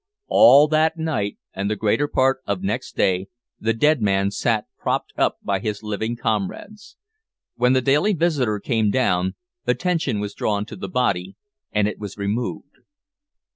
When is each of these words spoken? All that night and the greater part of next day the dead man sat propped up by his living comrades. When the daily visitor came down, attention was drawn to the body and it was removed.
All 0.29 0.67
that 0.69 0.97
night 0.97 1.37
and 1.53 1.69
the 1.69 1.75
greater 1.75 2.07
part 2.07 2.39
of 2.47 2.63
next 2.63 2.95
day 2.97 3.27
the 3.59 3.71
dead 3.75 4.01
man 4.01 4.31
sat 4.31 4.65
propped 4.79 5.13
up 5.15 5.37
by 5.43 5.59
his 5.59 5.83
living 5.83 6.15
comrades. 6.15 6.97
When 7.53 7.73
the 7.73 7.81
daily 7.83 8.13
visitor 8.13 8.59
came 8.59 8.89
down, 8.89 9.35
attention 9.67 10.19
was 10.19 10.33
drawn 10.33 10.65
to 10.65 10.75
the 10.75 10.89
body 10.89 11.35
and 11.71 11.87
it 11.87 11.99
was 11.99 12.17
removed. 12.17 12.77